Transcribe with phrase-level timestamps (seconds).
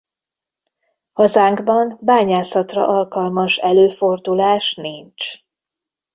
[1.13, 5.31] Hazánkban bányászatra alkalmas előfordulás nincs.